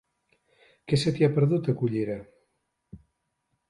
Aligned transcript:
Què 0.87 0.99
se 1.03 1.13
t'hi 1.19 1.27
ha 1.29 1.31
perdut, 1.37 1.71
a 1.73 1.79
Cullera? 1.85 2.19